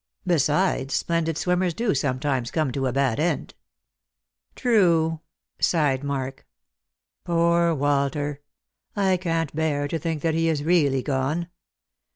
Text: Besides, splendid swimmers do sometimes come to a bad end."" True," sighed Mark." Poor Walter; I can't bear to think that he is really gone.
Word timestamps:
Besides, 0.25 0.95
splendid 0.95 1.37
swimmers 1.37 1.75
do 1.75 1.93
sometimes 1.93 2.49
come 2.49 2.71
to 2.71 2.87
a 2.87 2.91
bad 2.91 3.19
end."" 3.19 3.53
True," 4.55 5.19
sighed 5.59 6.03
Mark." 6.03 6.47
Poor 7.23 7.75
Walter; 7.75 8.41
I 8.95 9.17
can't 9.17 9.55
bear 9.55 9.87
to 9.87 9.99
think 9.99 10.23
that 10.23 10.33
he 10.33 10.49
is 10.49 10.63
really 10.63 11.03
gone. 11.03 11.49